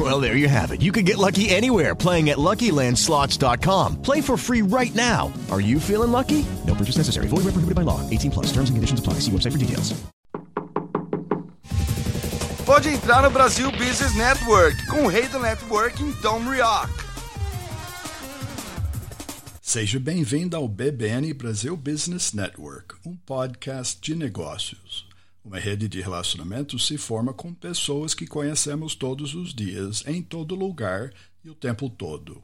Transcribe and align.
Well, 0.00 0.18
there 0.18 0.34
you 0.34 0.48
have 0.48 0.72
it. 0.72 0.80
You 0.80 0.92
can 0.92 1.04
get 1.04 1.18
lucky 1.18 1.50
anywhere 1.50 1.94
playing 1.94 2.30
at 2.30 2.38
LuckyLandSlots.com. 2.38 4.00
Play 4.00 4.22
for 4.22 4.38
free 4.38 4.62
right 4.62 4.94
now. 4.94 5.30
Are 5.50 5.60
you 5.60 5.78
feeling 5.78 6.10
lucky? 6.10 6.46
No 6.66 6.74
purchase 6.74 6.96
necessary. 6.96 7.26
Void 7.28 7.44
where 7.44 7.52
prohibited 7.52 7.74
by 7.74 7.82
law. 7.82 8.00
18 8.08 8.30
plus. 8.30 8.46
Terms 8.46 8.70
and 8.70 8.78
conditions 8.78 9.00
apply. 9.00 9.14
See 9.20 9.30
website 9.30 9.52
for 9.52 9.58
details. 9.58 9.92
Pode 12.64 12.88
entrar 12.88 13.22
no 13.22 13.30
Brasil 13.30 13.70
Business 13.72 14.14
Network 14.14 14.76
com 14.86 15.04
o 15.04 15.08
rei 15.08 15.26
do 15.26 15.40
networking, 15.40 16.12
Dom 16.22 16.48
Rioch. 16.48 16.88
Seja 19.60 19.98
bem-vindo 19.98 20.56
ao 20.56 20.68
BBN 20.68 21.34
Brasil 21.34 21.76
Business 21.76 22.32
Network, 22.32 22.94
um 23.04 23.16
podcast 23.26 24.00
de 24.00 24.14
negócios. 24.14 25.09
Uma 25.42 25.58
rede 25.58 25.88
de 25.88 26.00
relacionamentos 26.00 26.86
se 26.86 26.98
forma 26.98 27.32
com 27.32 27.54
pessoas 27.54 28.12
que 28.12 28.26
conhecemos 28.26 28.94
todos 28.94 29.34
os 29.34 29.54
dias, 29.54 30.04
em 30.06 30.22
todo 30.22 30.54
lugar 30.54 31.12
e 31.42 31.48
o 31.48 31.54
tempo 31.54 31.88
todo. 31.88 32.42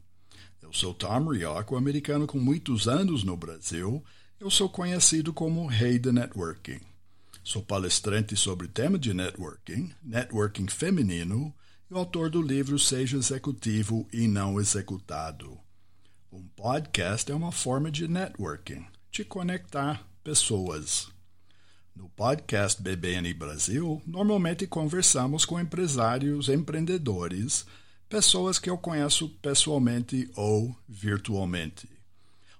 Eu 0.62 0.72
sou 0.72 0.94
Tom 0.94 1.28
Rioch, 1.28 1.72
um 1.72 1.76
americano 1.76 2.26
com 2.26 2.38
muitos 2.38 2.88
anos 2.88 3.22
no 3.22 3.36
Brasil. 3.36 4.02
Eu 4.40 4.50
sou 4.50 4.68
conhecido 4.68 5.32
como 5.32 5.62
o 5.62 5.66
Rei 5.66 5.98
do 5.98 6.12
Networking. 6.12 6.80
Sou 7.44 7.62
palestrante 7.62 8.34
sobre 8.34 8.66
tema 8.66 8.98
de 8.98 9.14
networking, 9.14 9.92
networking 10.02 10.66
feminino 10.66 11.54
e 11.88 11.94
o 11.94 11.98
autor 11.98 12.30
do 12.30 12.42
livro 12.42 12.78
Seja 12.78 13.16
Executivo 13.16 14.08
e 14.12 14.26
Não 14.26 14.58
Executado. 14.58 15.56
Um 16.32 16.42
podcast 16.48 17.30
é 17.30 17.34
uma 17.34 17.52
forma 17.52 17.90
de 17.90 18.08
networking, 18.08 18.84
de 19.12 19.24
conectar 19.24 20.04
pessoas. 20.24 21.14
No 21.96 22.10
podcast 22.10 22.82
BBN 22.82 23.32
Brasil, 23.32 24.02
normalmente 24.06 24.66
conversamos 24.66 25.46
com 25.46 25.58
empresários, 25.58 26.50
empreendedores, 26.50 27.64
pessoas 28.06 28.58
que 28.58 28.68
eu 28.68 28.76
conheço 28.76 29.30
pessoalmente 29.40 30.30
ou 30.36 30.76
virtualmente. 30.86 31.88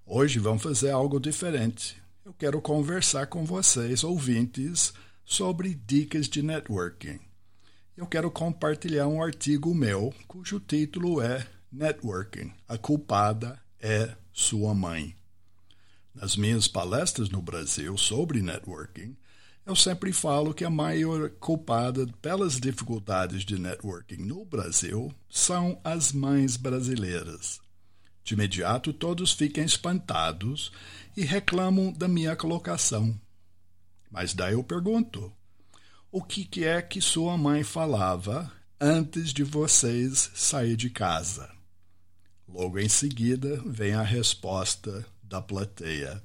Hoje 0.07 0.39
vamos 0.39 0.63
fazer 0.63 0.89
algo 0.89 1.21
diferente. 1.21 2.01
Eu 2.25 2.33
quero 2.33 2.63
conversar 2.63 3.27
com 3.27 3.45
vocês, 3.45 4.03
ouvintes, 4.03 4.95
sobre 5.23 5.75
dicas 5.75 6.31
de 6.31 6.43
networking. 6.43 7.21
Eu 7.95 8.07
quero 8.07 8.31
compartilhar 8.31 9.07
um 9.07 9.23
artigo 9.23 9.75
meu 9.75 10.15
cujo 10.27 10.59
título 10.59 11.21
é 11.21 11.47
Networking, 11.71 12.55
a 12.67 12.79
culpada 12.79 13.61
é 13.79 14.17
sua 14.33 14.75
mãe. 14.75 15.15
Nas 16.15 16.37
minhas 16.37 16.67
palestras 16.67 17.29
no 17.29 17.43
Brasil 17.43 17.99
sobre 17.99 18.41
networking, 18.41 19.15
eu 19.67 19.75
sempre 19.75 20.13
falo 20.13 20.55
que 20.55 20.65
a 20.65 20.71
maior 20.71 21.29
culpada 21.29 22.07
pelas 22.23 22.61
dificuldades 22.61 23.45
de 23.45 23.59
networking 23.59 24.19
no 24.19 24.45
Brasil 24.45 25.13
são 25.29 25.81
as 25.83 26.13
mães 26.13 26.57
brasileiras. 26.57 27.61
De 28.23 28.35
imediato, 28.35 28.93
todos 28.93 29.33
ficam 29.33 29.65
espantados 29.65 30.71
e 31.17 31.23
reclamam 31.23 31.93
da 31.93 32.07
minha 32.07 32.37
colocação. 32.37 33.21
Mas 34.09 34.35
daí 34.35 34.53
eu 34.55 34.63
pergunto: 34.63 35.33
o 36.13 36.23
que 36.23 36.65
é 36.65 36.81
que 36.81 37.01
sua 37.01 37.37
mãe 37.37 37.65
falava 37.65 38.51
antes 38.81 39.33
de 39.33 39.43
vocês 39.43 40.31
sair 40.33 40.77
de 40.77 40.91
casa? 40.91 41.51
Logo 42.49 42.79
em 42.79 42.89
seguida 42.89 43.61
vem 43.67 43.95
a 43.95 44.03
resposta 44.03 45.05
da 45.23 45.43
plateia. 45.43 46.23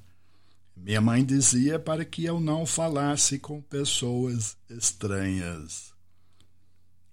Minha 0.76 1.00
mãe 1.00 1.24
dizia 1.24 1.78
para 1.78 2.04
que 2.04 2.24
eu 2.24 2.40
não 2.40 2.66
falasse 2.66 3.38
com 3.38 3.60
pessoas 3.60 4.56
estranhas. 4.68 5.92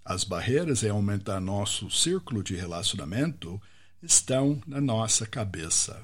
As 0.03 0.23
barreiras 0.23 0.81
em 0.83 0.89
aumentar 0.89 1.39
nosso 1.39 1.91
círculo 1.91 2.41
de 2.41 2.55
relacionamento 2.55 3.61
estão 4.01 4.61
na 4.65 4.81
nossa 4.81 5.27
cabeça. 5.27 6.03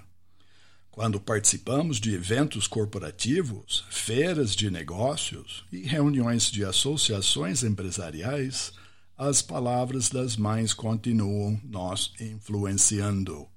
Quando 0.91 1.19
participamos 1.19 1.99
de 1.99 2.13
eventos 2.13 2.67
corporativos, 2.67 3.85
feiras 3.89 4.55
de 4.55 4.69
negócios 4.69 5.65
e 5.71 5.81
reuniões 5.81 6.51
de 6.51 6.63
associações 6.63 7.63
empresariais, 7.63 8.71
as 9.17 9.41
palavras 9.41 10.09
das 10.09 10.37
mães 10.37 10.73
continuam 10.73 11.59
nos 11.63 12.13
influenciando. 12.19 13.47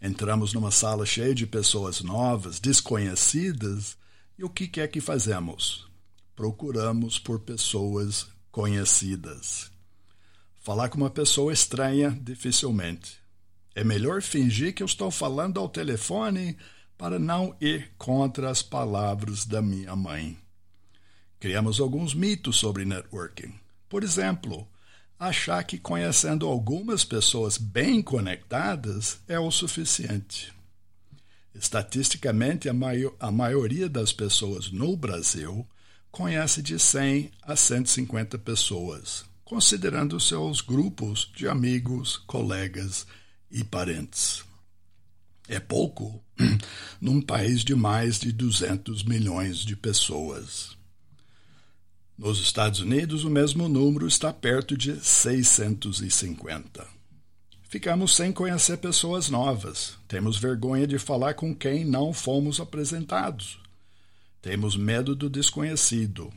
Entramos 0.00 0.52
numa 0.52 0.70
sala 0.70 1.06
cheia 1.06 1.34
de 1.34 1.46
pessoas 1.46 2.02
novas, 2.02 2.60
desconhecidas, 2.60 3.96
e 4.38 4.44
o 4.44 4.50
que 4.50 4.80
é 4.80 4.88
que 4.88 5.00
fazemos? 5.00 5.88
Procuramos 6.34 7.18
por 7.18 7.40
pessoas 7.40 8.26
conhecidas. 8.50 9.70
Falar 10.58 10.88
com 10.88 10.96
uma 10.96 11.10
pessoa 11.10 11.52
estranha, 11.52 12.10
dificilmente. 12.22 13.18
É 13.74 13.84
melhor 13.84 14.22
fingir 14.22 14.74
que 14.74 14.82
eu 14.82 14.86
estou 14.86 15.10
falando 15.10 15.60
ao 15.60 15.68
telefone 15.68 16.56
para 16.96 17.18
não 17.18 17.56
ir 17.60 17.92
contra 17.98 18.50
as 18.50 18.62
palavras 18.62 19.44
da 19.44 19.60
minha 19.60 19.94
mãe. 19.96 20.38
Criamos 21.38 21.80
alguns 21.80 22.14
mitos 22.14 22.56
sobre 22.56 22.84
networking. 22.84 23.52
Por 23.88 24.02
exemplo, 24.02 24.66
achar 25.26 25.64
que 25.64 25.78
conhecendo 25.78 26.46
algumas 26.46 27.04
pessoas 27.04 27.56
bem 27.56 28.02
conectadas 28.02 29.20
é 29.26 29.38
o 29.38 29.50
suficiente. 29.50 30.52
Estatisticamente, 31.54 32.68
a, 32.68 32.74
a 33.20 33.30
maioria 33.30 33.88
das 33.88 34.12
pessoas 34.12 34.70
no 34.70 34.96
Brasil 34.96 35.66
conhece 36.10 36.62
de 36.62 36.78
100 36.78 37.30
a 37.42 37.56
150 37.56 38.38
pessoas, 38.38 39.24
considerando 39.44 40.18
seus 40.20 40.60
grupos 40.60 41.30
de 41.34 41.48
amigos, 41.48 42.16
colegas 42.26 43.06
e 43.50 43.64
parentes. 43.64 44.44
É 45.48 45.60
pouco 45.60 46.22
num 47.00 47.20
país 47.20 47.62
de 47.62 47.74
mais 47.74 48.18
de 48.18 48.32
200 48.32 49.04
milhões 49.04 49.58
de 49.58 49.76
pessoas. 49.76 50.76
Nos 52.16 52.38
Estados 52.38 52.78
Unidos, 52.78 53.24
o 53.24 53.30
mesmo 53.30 53.68
número 53.68 54.06
está 54.06 54.32
perto 54.32 54.76
de 54.76 55.04
650. 55.04 56.86
Ficamos 57.64 58.14
sem 58.14 58.30
conhecer 58.30 58.76
pessoas 58.78 59.28
novas. 59.28 59.98
Temos 60.06 60.38
vergonha 60.38 60.86
de 60.86 60.96
falar 60.96 61.34
com 61.34 61.52
quem 61.52 61.84
não 61.84 62.12
fomos 62.12 62.60
apresentados. 62.60 63.58
Temos 64.40 64.76
medo 64.76 65.16
do 65.16 65.28
desconhecido. 65.28 66.32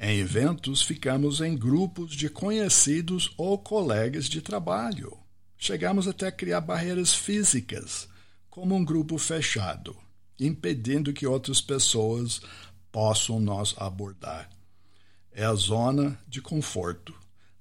Em 0.00 0.20
eventos, 0.20 0.80
ficamos 0.80 1.42
em 1.42 1.54
grupos 1.54 2.12
de 2.12 2.30
conhecidos 2.30 3.30
ou 3.36 3.58
colegas 3.58 4.24
de 4.24 4.40
trabalho. 4.40 5.18
Chegamos 5.58 6.08
até 6.08 6.28
a 6.28 6.32
criar 6.32 6.62
barreiras 6.62 7.14
físicas, 7.14 8.08
como 8.48 8.74
um 8.74 8.82
grupo 8.82 9.18
fechado, 9.18 9.94
impedindo 10.40 11.12
que 11.12 11.26
outras 11.26 11.60
pessoas 11.60 12.40
possam 12.90 13.38
nos 13.38 13.74
abordar 13.76 14.53
é 15.34 15.44
a 15.44 15.54
zona 15.54 16.18
de 16.28 16.40
conforto, 16.40 17.12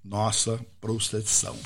nossa 0.03 0.63
proteção. 0.79 1.57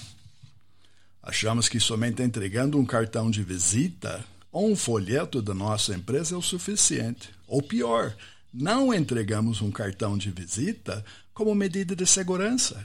Achamos 1.21 1.67
que 1.67 1.79
somente 1.79 2.21
entregando 2.21 2.79
um 2.79 2.85
cartão 2.85 3.29
de 3.29 3.43
visita 3.43 4.23
ou 4.49 4.71
um 4.71 4.75
folheto 4.75 5.41
da 5.41 5.53
nossa 5.53 5.93
empresa 5.93 6.35
é 6.35 6.37
o 6.37 6.41
suficiente. 6.41 7.29
Ou 7.45 7.61
pior, 7.61 8.15
não 8.53 8.93
entregamos 8.93 9.61
um 9.61 9.69
cartão 9.69 10.17
de 10.17 10.31
visita 10.31 11.03
como 11.33 11.53
medida 11.53 11.95
de 11.95 12.07
segurança. 12.07 12.83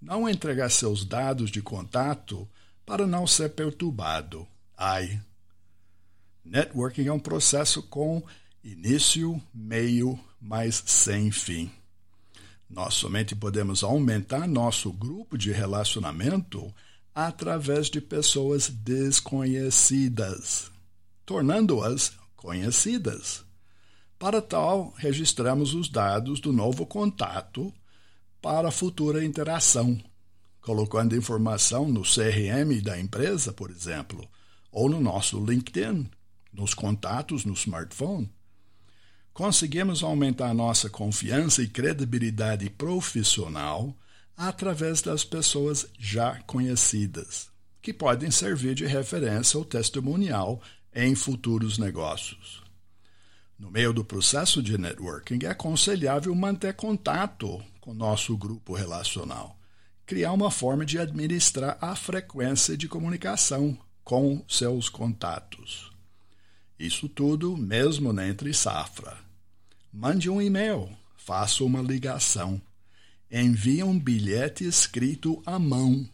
Não 0.00 0.28
entregar 0.28 0.70
seus 0.70 1.04
dados 1.04 1.50
de 1.50 1.60
contato 1.60 2.48
para 2.86 3.06
não 3.06 3.26
ser 3.26 3.50
perturbado. 3.50 4.46
Ai. 4.78 5.20
Networking 6.44 7.08
é 7.08 7.12
um 7.12 7.18
processo 7.18 7.82
com 7.82 8.22
início, 8.62 9.42
meio, 9.52 10.18
mas 10.40 10.82
sem 10.86 11.30
fim. 11.30 11.70
Nós 12.70 12.94
somente 12.94 13.34
podemos 13.34 13.82
aumentar 13.82 14.46
nosso 14.46 14.92
grupo 14.92 15.36
de 15.36 15.50
relacionamento 15.50 16.72
através 17.12 17.90
de 17.90 18.00
pessoas 18.00 18.68
desconhecidas, 18.68 20.70
tornando-as 21.26 22.12
conhecidas. 22.36 23.44
Para 24.16 24.40
tal, 24.40 24.94
registramos 24.96 25.74
os 25.74 25.88
dados 25.88 26.38
do 26.38 26.52
novo 26.52 26.86
contato 26.86 27.74
para 28.40 28.70
futura 28.70 29.24
interação, 29.24 30.00
colocando 30.60 31.16
informação 31.16 31.88
no 31.88 32.02
CRM 32.02 32.80
da 32.82 33.00
empresa, 33.00 33.52
por 33.52 33.70
exemplo, 33.70 34.28
ou 34.70 34.88
no 34.88 35.00
nosso 35.00 35.44
LinkedIn, 35.44 36.08
nos 36.52 36.72
contatos 36.72 37.44
no 37.44 37.54
smartphone. 37.54 38.30
Conseguimos 39.40 40.02
aumentar 40.02 40.52
nossa 40.52 40.90
confiança 40.90 41.62
e 41.62 41.66
credibilidade 41.66 42.68
profissional 42.68 43.96
através 44.36 45.00
das 45.00 45.24
pessoas 45.24 45.86
já 45.98 46.38
conhecidas, 46.42 47.48
que 47.80 47.90
podem 47.90 48.30
servir 48.30 48.74
de 48.74 48.84
referência 48.84 49.56
ou 49.56 49.64
testemunial 49.64 50.60
em 50.94 51.14
futuros 51.14 51.78
negócios. 51.78 52.62
No 53.58 53.70
meio 53.70 53.94
do 53.94 54.04
processo 54.04 54.62
de 54.62 54.76
networking, 54.76 55.38
é 55.46 55.48
aconselhável 55.48 56.34
manter 56.34 56.74
contato 56.74 57.62
com 57.80 57.94
nosso 57.94 58.36
grupo 58.36 58.74
relacional, 58.74 59.58
criar 60.04 60.32
uma 60.32 60.50
forma 60.50 60.84
de 60.84 60.98
administrar 60.98 61.78
a 61.80 61.96
frequência 61.96 62.76
de 62.76 62.86
comunicação 62.86 63.78
com 64.04 64.44
seus 64.46 64.90
contatos. 64.90 65.90
Isso 66.78 67.08
tudo 67.08 67.56
mesmo 67.56 68.20
entre 68.20 68.52
safra. 68.52 69.29
Mande 69.92 70.30
um 70.30 70.40
e-mail, 70.40 70.88
faça 71.16 71.64
uma 71.64 71.80
ligação, 71.80 72.60
envie 73.30 73.82
um 73.82 73.98
bilhete 73.98 74.64
escrito 74.64 75.42
à 75.44 75.58
mão, 75.58 76.08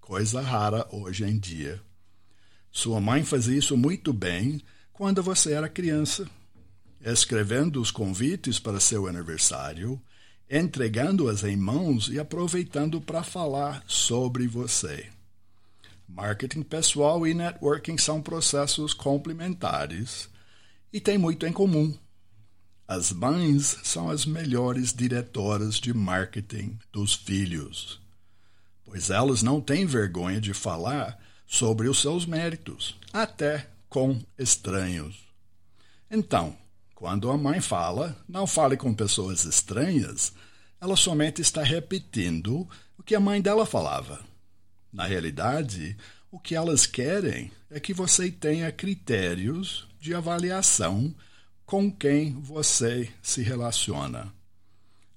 coisa 0.00 0.40
rara 0.40 0.86
hoje 0.90 1.24
em 1.24 1.38
dia. 1.38 1.80
Sua 2.70 3.00
mãe 3.00 3.24
fazia 3.24 3.58
isso 3.58 3.76
muito 3.76 4.12
bem 4.12 4.60
quando 4.92 5.22
você 5.22 5.52
era 5.52 5.68
criança 5.68 6.28
escrevendo 7.12 7.80
os 7.80 7.90
convites 7.90 8.58
para 8.58 8.80
seu 8.80 9.06
aniversário, 9.06 10.00
entregando-as 10.50 11.44
em 11.44 11.56
mãos 11.56 12.08
e 12.08 12.18
aproveitando 12.18 13.00
para 13.00 13.22
falar 13.22 13.84
sobre 13.86 14.46
você. 14.48 15.08
Marketing 16.08 16.62
pessoal 16.62 17.26
e 17.26 17.34
networking 17.34 17.98
são 17.98 18.20
processos 18.20 18.92
complementares 18.92 20.28
e 20.92 21.00
têm 21.00 21.18
muito 21.18 21.46
em 21.46 21.52
comum. 21.52 21.96
As 22.88 23.10
mães 23.10 23.78
são 23.82 24.08
as 24.08 24.24
melhores 24.24 24.92
diretoras 24.92 25.74
de 25.74 25.92
marketing 25.92 26.78
dos 26.92 27.14
filhos, 27.14 28.00
pois 28.84 29.10
elas 29.10 29.42
não 29.42 29.60
têm 29.60 29.84
vergonha 29.84 30.40
de 30.40 30.54
falar 30.54 31.18
sobre 31.48 31.88
os 31.88 32.00
seus 32.00 32.24
méritos, 32.24 32.96
até 33.12 33.68
com 33.88 34.20
estranhos. 34.38 35.16
Então, 36.08 36.56
quando 36.94 37.28
a 37.28 37.36
mãe 37.36 37.60
fala, 37.60 38.16
não 38.28 38.46
fale 38.46 38.76
com 38.76 38.94
pessoas 38.94 39.44
estranhas, 39.44 40.32
ela 40.80 40.94
somente 40.94 41.42
está 41.42 41.64
repetindo 41.64 42.68
o 42.96 43.02
que 43.02 43.16
a 43.16 43.20
mãe 43.20 43.42
dela 43.42 43.66
falava. 43.66 44.24
Na 44.92 45.06
realidade, 45.06 45.96
o 46.30 46.38
que 46.38 46.54
elas 46.54 46.86
querem 46.86 47.50
é 47.68 47.80
que 47.80 47.92
você 47.92 48.30
tenha 48.30 48.70
critérios 48.70 49.88
de 50.00 50.14
avaliação 50.14 51.12
com 51.66 51.90
quem 51.90 52.32
você 52.40 53.12
se 53.20 53.42
relaciona. 53.42 54.32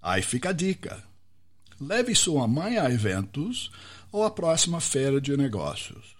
Aí 0.01 0.22
fica 0.22 0.50
a 0.50 0.54
dica. 0.54 1.01
Leve 1.80 2.13
sua 2.13 2.48
mãe 2.48 2.78
a 2.78 2.92
eventos 2.92 3.72
ou 4.12 4.24
à 4.24 4.31
próxima 4.31 4.81
feira 4.81 5.22
de 5.22 5.38
negócios 5.38 6.18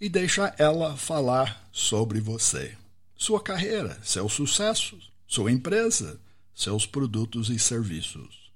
e 0.00 0.08
deixa 0.08 0.54
ela 0.58 0.96
falar 0.96 1.68
sobre 1.72 2.20
você 2.20 2.76
sua 3.16 3.40
carreira, 3.40 3.98
seus 4.02 4.34
sucessos, 4.34 5.10
sua 5.26 5.50
empresa, 5.50 6.20
seus 6.54 6.86
produtos 6.86 7.48
e 7.48 7.58
serviços. 7.58 8.52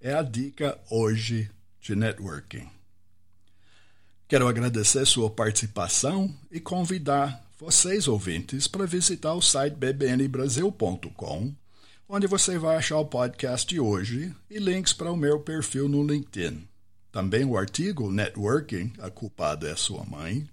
É 0.00 0.12
a 0.12 0.22
dica 0.22 0.78
hoje 0.90 1.50
de 1.80 1.96
networking. 1.96 2.75
Quero 4.28 4.48
agradecer 4.48 5.06
sua 5.06 5.30
participação 5.30 6.34
e 6.50 6.58
convidar 6.58 7.46
vocês 7.60 8.08
ouvintes 8.08 8.66
para 8.66 8.84
visitar 8.84 9.32
o 9.34 9.40
site 9.40 9.76
bbnbrasil.com, 9.76 11.54
onde 12.08 12.26
você 12.26 12.58
vai 12.58 12.76
achar 12.76 12.98
o 12.98 13.06
podcast 13.06 13.68
de 13.68 13.78
hoje 13.78 14.34
e 14.50 14.58
links 14.58 14.92
para 14.92 15.12
o 15.12 15.16
meu 15.16 15.38
perfil 15.38 15.88
no 15.88 16.04
LinkedIn. 16.04 16.66
Também 17.12 17.44
o 17.44 17.56
artigo 17.56 18.10
Networking, 18.10 18.92
a 18.98 19.08
culpada 19.10 19.70
é 19.70 19.76
sua 19.76 20.04
mãe, 20.04 20.50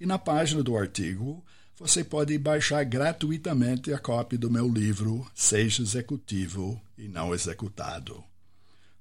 e 0.00 0.04
na 0.04 0.18
página 0.18 0.60
do 0.60 0.76
artigo 0.76 1.40
você 1.78 2.02
pode 2.02 2.36
baixar 2.36 2.82
gratuitamente 2.82 3.92
a 3.92 3.98
cópia 3.98 4.36
do 4.36 4.50
meu 4.50 4.68
livro 4.68 5.24
Seja 5.32 5.84
Executivo 5.84 6.82
e 6.98 7.06
Não 7.06 7.32
Executado, 7.32 8.24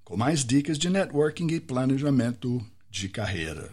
com 0.04 0.16
mais 0.16 0.46
dicas 0.46 0.78
de 0.78 0.88
networking 0.88 1.48
e 1.48 1.60
planejamento 1.60 2.64
de 2.92 3.10
carreira. 3.10 3.72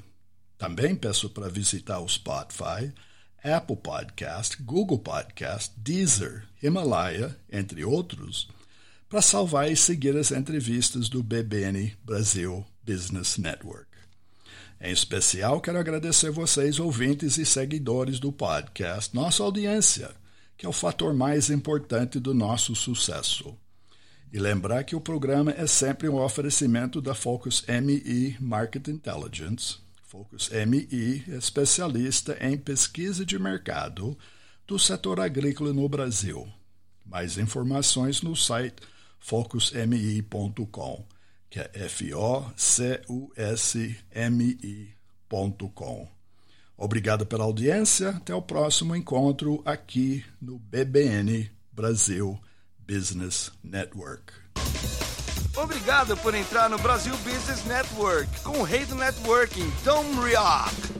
Também 0.61 0.95
peço 0.95 1.31
para 1.31 1.49
visitar 1.49 2.01
o 2.01 2.07
Spotify, 2.07 2.93
Apple 3.43 3.77
Podcast, 3.77 4.63
Google 4.63 4.99
Podcast, 4.99 5.73
Deezer, 5.75 6.47
Himalaya, 6.63 7.35
entre 7.51 7.83
outros, 7.83 8.47
para 9.09 9.23
salvar 9.23 9.73
e 9.73 9.75
seguir 9.75 10.15
as 10.19 10.31
entrevistas 10.31 11.09
do 11.09 11.23
BBN 11.23 11.97
Brasil 12.05 12.63
Business 12.85 13.39
Network. 13.39 13.89
Em 14.79 14.93
especial, 14.93 15.63
quero 15.63 15.79
agradecer 15.79 16.31
vocês, 16.31 16.79
ouvintes 16.79 17.39
e 17.39 17.47
seguidores 17.47 18.21
do 18.21 18.31
podcast, 18.31 19.15
nossa 19.15 19.43
audiência, 19.43 20.11
que 20.59 20.67
é 20.67 20.69
o 20.69 20.75
fator 20.75 21.15
mais 21.15 21.49
importante 21.49 22.21
do 22.21 22.35
nosso 22.35 22.75
sucesso. 22.75 23.57
E 24.31 24.39
lembrar 24.39 24.85
que 24.85 24.95
o 24.95 25.01
programa 25.01 25.53
é 25.53 25.67
sempre 25.67 26.07
um 26.07 26.23
oferecimento 26.23 27.01
da 27.01 27.15
Focus 27.15 27.65
ME 27.67 28.37
Market 28.39 28.89
Intelligence. 28.89 29.89
Focus 30.11 30.51
é 30.51 30.67
especialista 31.37 32.37
em 32.41 32.59
pesquisa 32.59 33.25
de 33.25 33.39
mercado 33.39 34.19
do 34.67 34.77
setor 34.77 35.21
agrícola 35.21 35.73
no 35.73 35.89
Brasil. 35.89 36.53
Mais 37.07 37.39
informações 37.39 38.21
no 38.21 38.35
site 38.35 38.83
focusmi.com 39.21 41.07
que 41.49 41.61
é 41.61 41.71
F-O-C-U-S-M-I.com. 41.75 42.49
Obrigado 46.77 47.25
pela 47.25 47.45
audiência. 47.45 48.09
Até 48.09 48.35
o 48.35 48.43
próximo 48.43 48.97
encontro 48.97 49.63
aqui 49.65 50.25
no 50.43 50.59
BBN 50.59 51.49
Brasil 51.73 52.37
Business 52.85 53.53
Network. 53.63 54.40
Obrigado 55.63 56.17
por 56.17 56.35
entrar 56.35 56.71
no 56.71 56.79
Brasil 56.79 57.15
Business 57.19 57.67
Network 57.67 58.27
com 58.43 58.61
o 58.61 58.63
rei 58.63 58.87
do 58.87 58.95
networking, 58.95 59.71
Tom 59.85 60.05
Rioch. 60.19 61.00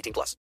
18 0.01 0.13
plus. 0.13 0.35